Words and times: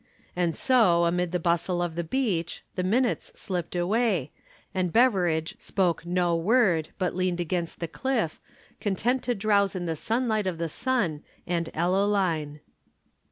And 0.35 0.55
so, 0.55 1.05
amid 1.05 1.31
the 1.31 1.39
bustle 1.39 1.79
of 1.79 1.93
the 1.93 2.03
beach, 2.03 2.63
the 2.73 2.81
minutes 2.81 3.31
slipped 3.35 3.75
away, 3.75 4.31
and 4.73 4.91
Beveridge 4.91 5.53
spoke 5.59 6.07
no 6.07 6.35
word 6.35 6.89
but 6.97 7.13
leaned 7.15 7.39
against 7.39 7.79
the 7.79 7.87
cliff, 7.87 8.39
content 8.79 9.21
to 9.25 9.35
drowse 9.35 9.75
in 9.75 9.85
the 9.85 10.19
light 10.27 10.47
of 10.47 10.57
the 10.57 10.69
sun 10.69 11.21
and 11.45 11.69
Ellaline. 11.75 12.61